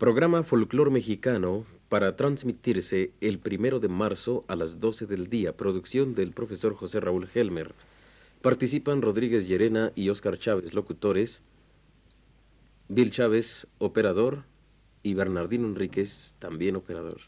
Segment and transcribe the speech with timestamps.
[0.00, 5.58] Programa Folclor Mexicano para transmitirse el primero de marzo a las 12 del día.
[5.58, 7.74] Producción del profesor José Raúl Helmer.
[8.40, 11.42] Participan Rodríguez Llerena y Óscar Chávez, locutores.
[12.88, 14.44] Bill Chávez, operador.
[15.02, 17.20] Y Bernardino Enríquez, también operador.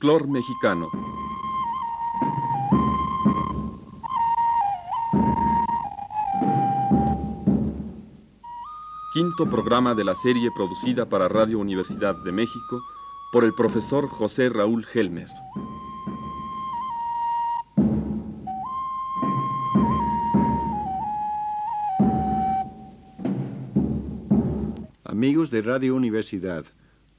[0.00, 0.88] Folclor mexicano.
[9.12, 12.82] Quinto programa de la serie producida para Radio Universidad de México
[13.30, 15.28] por el profesor José Raúl Helmer.
[25.04, 26.64] Amigos de Radio Universidad,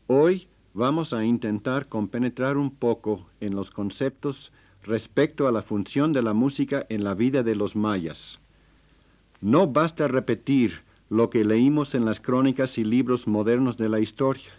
[0.07, 4.51] hoy vamos a intentar compenetrar un poco en los conceptos
[4.83, 8.39] respecto a la función de la música en la vida de los mayas.
[9.41, 14.51] No basta repetir lo que leímos en las crónicas y libros modernos de la historia,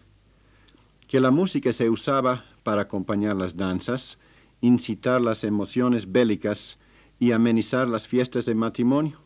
[1.08, 4.18] que la música se usaba para acompañar las danzas,
[4.60, 6.78] incitar las emociones bélicas
[7.18, 9.18] y amenizar las fiestas de matrimonio,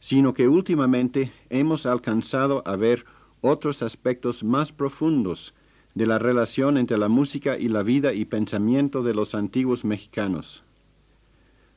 [0.00, 3.04] sino que últimamente hemos alcanzado a ver
[3.40, 5.54] otros aspectos más profundos
[5.94, 10.64] de la relación entre la música y la vida y pensamiento de los antiguos mexicanos.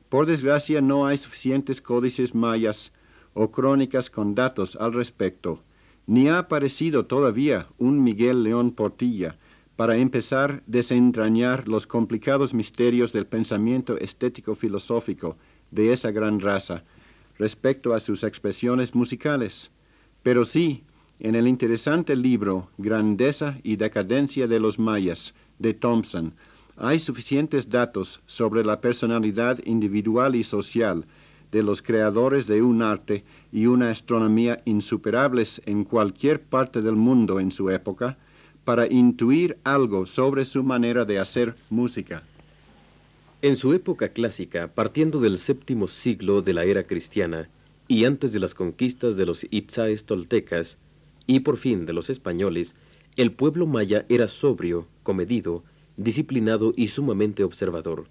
[0.08, 2.92] Por desgracia no hay suficientes códices mayas
[3.34, 5.62] o crónicas con datos al respecto,
[6.06, 9.38] ni ha aparecido todavía un Miguel León Portilla
[9.76, 15.36] para empezar a desentrañar los complicados misterios del pensamiento estético filosófico
[15.70, 16.82] de esa gran raza
[17.38, 19.70] respecto a sus expresiones musicales.
[20.22, 20.82] Pero sí,
[21.20, 26.34] en el interesante libro Grandeza y Decadencia de los Mayas de Thompson
[26.76, 31.06] hay suficientes datos sobre la personalidad individual y social
[31.50, 37.40] de los creadores de un arte y una astronomía insuperables en cualquier parte del mundo
[37.40, 38.16] en su época
[38.64, 42.22] para intuir algo sobre su manera de hacer música.
[43.42, 47.48] En su época clásica, partiendo del séptimo siglo de la era cristiana
[47.88, 50.76] y antes de las conquistas de los Itzaes toltecas,
[51.28, 52.74] y por fin de los españoles,
[53.14, 55.62] el pueblo maya era sobrio, comedido,
[55.96, 58.06] disciplinado y sumamente observador.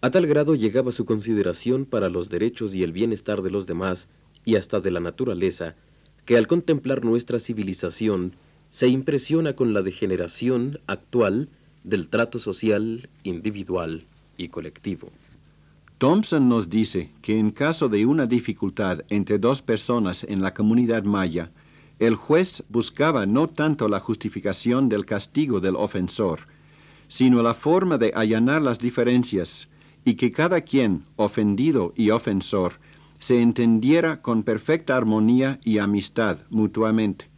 [0.00, 4.08] A tal grado llegaba su consideración para los derechos y el bienestar de los demás
[4.44, 5.74] y hasta de la naturaleza,
[6.24, 8.36] que al contemplar nuestra civilización
[8.70, 11.48] se impresiona con la degeneración actual
[11.82, 14.06] del trato social, individual
[14.36, 15.10] y colectivo.
[15.98, 21.04] Thompson nos dice que en caso de una dificultad entre dos personas en la comunidad
[21.04, 21.50] maya,
[21.98, 26.40] el juez buscaba no tanto la justificación del castigo del ofensor,
[27.08, 29.68] sino la forma de allanar las diferencias
[30.04, 32.74] y que cada quien, ofendido y ofensor,
[33.18, 37.30] se entendiera con perfecta armonía y amistad mutuamente,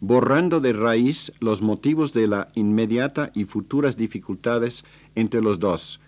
[0.00, 4.84] borrando de raíz los motivos de la inmediata y futuras dificultades
[5.14, 6.00] entre los dos.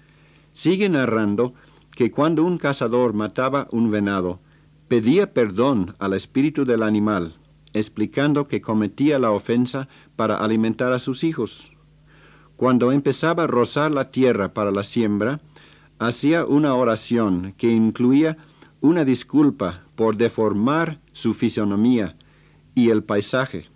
[0.53, 1.55] Sigue narrando
[1.97, 4.41] que cuando un cazador mataba un venado,
[4.89, 7.37] pedía perdón al espíritu del animal,
[7.75, 11.71] explicando que cometía la ofensa para alimentar a sus hijos.
[12.57, 15.41] Cuando empezaba a rozar la tierra para la siembra,
[15.99, 18.37] hacía una oración que incluía
[18.81, 22.17] una disculpa por deformar su fisonomía
[22.75, 23.69] y el paisaje,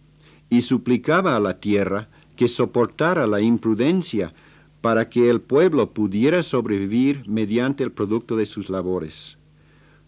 [0.48, 4.32] y suplicaba a la tierra que soportara la imprudencia
[4.80, 9.38] para que el pueblo pudiera sobrevivir mediante el producto de sus labores.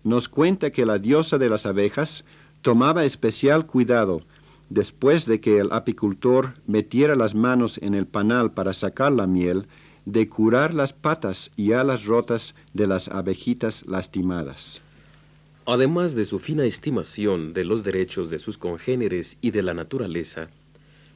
[0.05, 2.25] Nos cuenta que la diosa de las abejas
[2.63, 4.23] tomaba especial cuidado
[4.71, 9.67] después de que el apicultor metiera las manos en el panal para sacar la miel,
[10.07, 14.81] de curar las patas y alas rotas de las abejitas lastimadas.
[15.67, 20.49] Además de su fina estimación de los derechos de sus congéneres y de la naturaleza,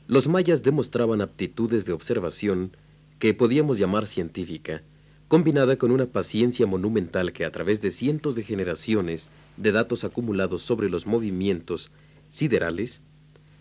[0.07, 2.77] los mayas demostraban aptitudes de observación
[3.19, 4.83] que podíamos llamar científica,
[5.29, 10.63] combinada con una paciencia monumental que a través de cientos de generaciones de datos acumulados
[10.63, 11.91] sobre los movimientos
[12.31, 13.03] siderales,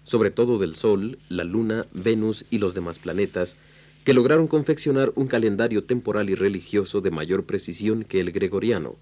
[0.04, 3.56] sobre todo del Sol, la Luna, Venus y los demás planetas,
[4.04, 8.96] que lograron confeccionar un calendario temporal y religioso de mayor precisión que el gregoriano.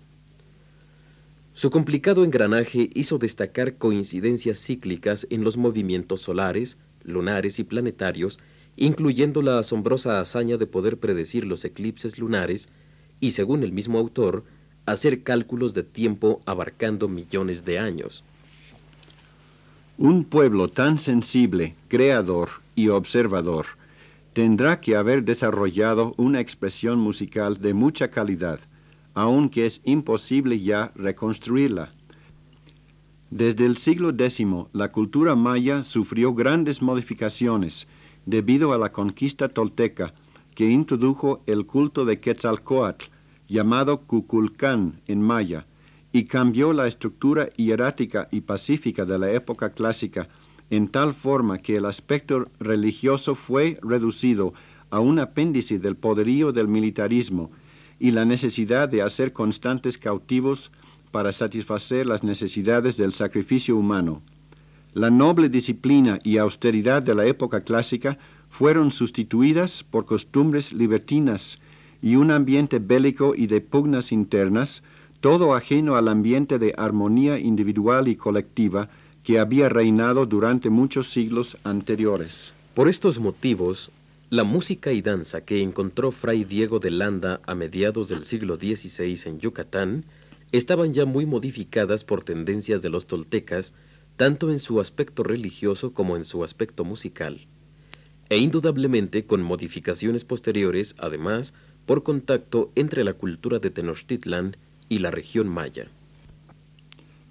[1.54, 8.40] Su complicado engranaje hizo destacar coincidencias cíclicas en los movimientos solares, lunares y planetarios,
[8.78, 12.70] incluyendo la asombrosa hazaña de poder predecir los eclipses lunares
[13.20, 14.44] y, según el mismo autor,
[14.86, 18.24] hacer cálculos de tiempo abarcando millones de años.
[19.98, 23.66] Un pueblo tan sensible, creador y observador
[24.34, 28.60] tendrá que haber desarrollado una expresión musical de mucha calidad,
[29.14, 31.92] aunque es imposible ya reconstruirla.
[33.30, 34.44] Desde el siglo X,
[34.74, 37.88] la cultura maya sufrió grandes modificaciones
[38.32, 40.14] debido a la conquista tolteca,
[40.56, 43.06] que introdujo el culto de Quetzalcoatl,
[43.48, 45.68] llamado Cuculcán en maya,
[46.12, 50.28] y cambió la estructura hierática y pacífica de la época clásica
[50.70, 54.54] en tal forma que el aspecto religioso fue reducido
[54.90, 57.52] a un apéndice del poderío del militarismo
[58.00, 60.72] y la necesidad de hacer constantes cautivos
[61.12, 64.22] para satisfacer las necesidades del sacrificio humano.
[64.94, 68.18] La noble disciplina y austeridad de la época clásica
[68.50, 71.60] fueron sustituidas por costumbres libertinas
[72.02, 74.84] y un ambiente bélico y de pugnas internas,
[75.22, 78.90] todo ajeno al ambiente de armonía individual y colectiva
[79.24, 82.54] que había reinado durante muchos siglos anteriores.
[82.74, 83.92] Por estos motivos,
[84.30, 89.20] la música y danza que encontró Fray Diego de Landa a mediados del siglo XVI
[89.26, 90.06] en Yucatán
[90.52, 93.74] estaban ya muy modificadas por tendencias de los toltecas,
[94.22, 97.48] tanto en su aspecto religioso como en su aspecto musical,
[98.30, 101.56] e indudablemente con modificaciones posteriores, además,
[101.88, 104.58] por contacto entre la cultura de Tenochtitlan
[104.90, 105.88] y la región maya.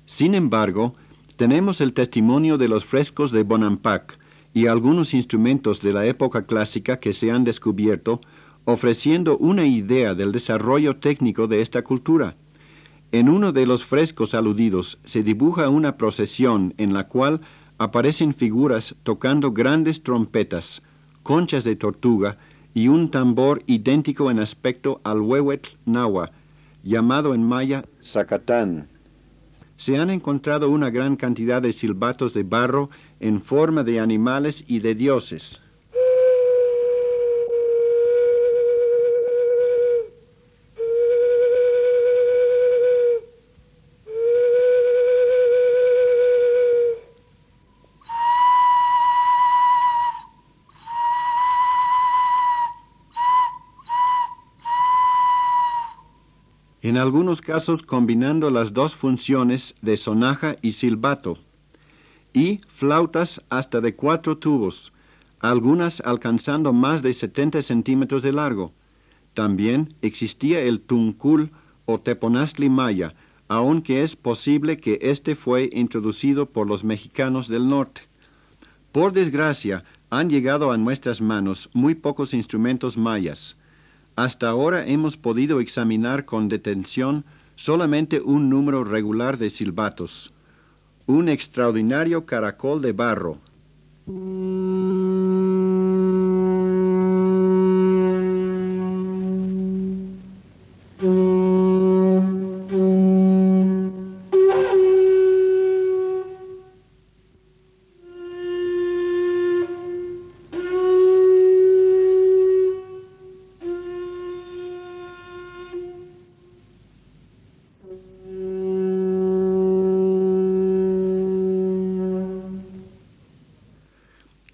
[0.04, 0.96] Sin embargo,
[1.36, 4.18] tenemos el testimonio de los frescos de Bonampak
[4.52, 8.20] y algunos instrumentos de la época clásica que se han descubierto,
[8.64, 12.34] ofreciendo una idea del desarrollo técnico de esta cultura.
[13.12, 17.40] En uno de los frescos aludidos se dibuja una procesión en la cual
[17.76, 20.80] aparecen figuras tocando grandes trompetas,
[21.24, 22.38] conchas de tortuga
[22.72, 26.30] y un tambor idéntico en aspecto al huehuetl nahua,
[26.84, 28.88] llamado en maya zacatán.
[29.76, 34.78] Se han encontrado una gran cantidad de silbatos de barro en forma de animales y
[34.80, 35.60] de dioses.
[56.90, 61.38] En algunos casos combinando las dos funciones de sonaja y silbato,
[62.32, 64.92] y flautas hasta de cuatro tubos,
[65.38, 68.72] algunas alcanzando más de 70 centímetros de largo.
[69.34, 71.52] También existía el tuncul
[71.86, 73.14] o teponazli maya,
[73.46, 78.00] aunque es posible que este fue introducido por los mexicanos del norte.
[78.90, 83.56] Por desgracia, han llegado a nuestras manos muy pocos instrumentos mayas.
[84.22, 87.24] Hasta ahora hemos podido examinar con detención
[87.54, 90.34] solamente un número regular de silbatos,
[91.06, 93.38] un extraordinario caracol de barro.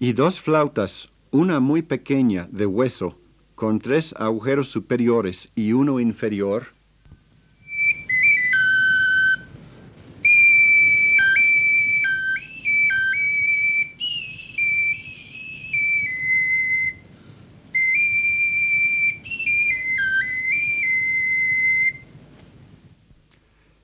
[0.07, 3.17] Y dos flautas, una muy pequeña de hueso,
[3.55, 6.67] con tres agujeros superiores y uno inferior,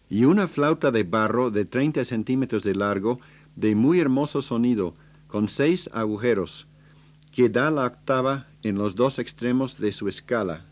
[0.10, 3.20] y una flauta de barro de 30 centímetros de largo,
[3.58, 4.94] de muy hermoso sonido,
[5.34, 6.68] con seis agujeros,
[7.32, 10.68] que da la octava en los dos extremos de su escala.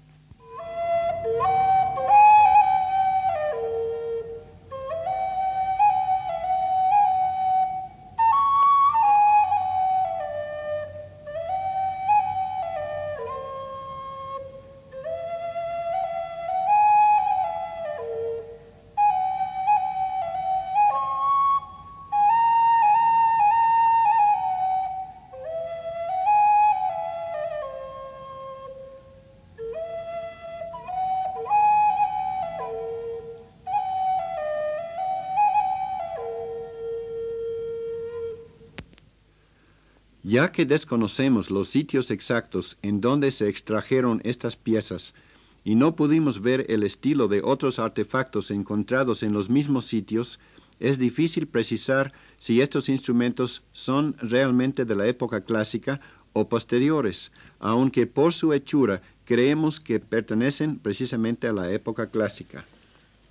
[40.32, 45.14] Ya que desconocemos los sitios exactos en donde se extrajeron estas piezas
[45.66, 50.40] y no pudimos ver el estilo de otros artefactos encontrados en los mismos sitios,
[50.80, 56.00] es difícil precisar si estos instrumentos son realmente de la época clásica
[56.32, 62.64] o posteriores, aunque por su hechura creemos que pertenecen precisamente a la época clásica.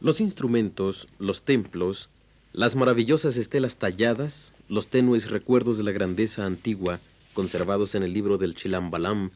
[0.02, 2.10] Los instrumentos, los templos,
[2.52, 7.00] las maravillosas estelas talladas, los tenues recuerdos de la grandeza antigua
[7.32, 9.30] conservados en el libro del Chilambalam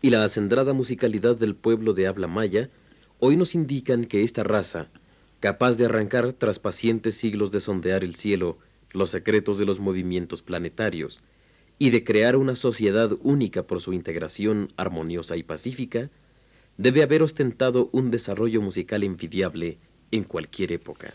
[0.00, 2.70] y la acendrada musicalidad del pueblo de habla maya,
[3.18, 4.88] hoy nos indican que esta raza,
[5.40, 8.58] capaz de arrancar tras pacientes siglos de sondear el cielo
[8.92, 11.20] los secretos de los movimientos planetarios,
[11.78, 16.10] y de crear una sociedad única por su integración armoniosa y pacífica,
[16.78, 19.78] debe haber ostentado un desarrollo musical envidiable
[20.12, 21.12] en cualquier época.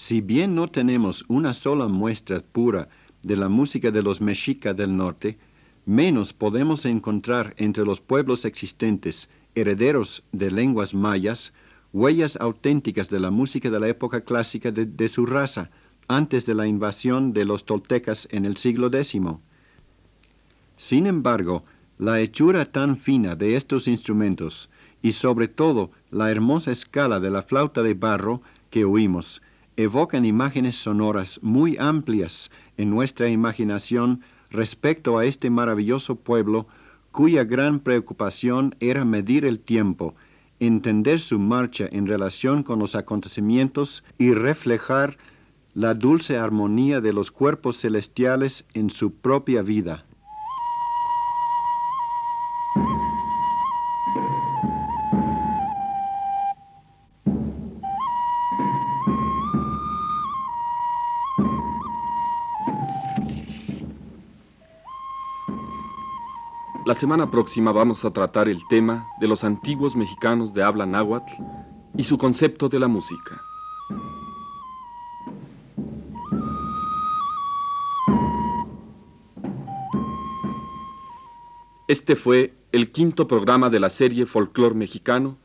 [0.00, 2.88] Si bien no tenemos una sola muestra pura
[3.24, 5.38] de la música de los mexicas del norte,
[5.86, 11.52] menos podemos encontrar entre los pueblos existentes, herederos de lenguas mayas,
[11.92, 15.68] huellas auténticas de la música de la época clásica de, su raza,
[16.06, 19.20] antes de la invasión de los toltecas en el siglo X.
[20.76, 21.64] Sin embargo,
[21.98, 24.70] la hechura tan fina de estos instrumentos
[25.02, 29.42] y sobre todo la hermosa escala de la flauta de barro que oímos
[29.78, 36.66] evocan imágenes sonoras muy amplias en nuestra imaginación respecto a este maravilloso pueblo
[37.12, 40.16] cuya gran preocupación era medir el tiempo,
[40.58, 45.16] entender su marcha en relación con los acontecimientos y reflejar
[45.74, 50.07] la dulce armonía de los cuerpos celestiales en su propia vida.
[66.88, 71.34] La semana próxima vamos a tratar el tema de los antiguos mexicanos de habla náhuatl
[71.94, 73.42] y su concepto de la música.
[81.88, 85.36] Este fue el quinto programa de la serie Folclor Mexicano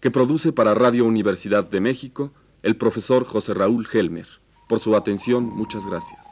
[0.00, 4.26] que produce para Radio Universidad de México el profesor José Raúl Helmer.
[4.70, 6.26] Por su atención, muchas gracias.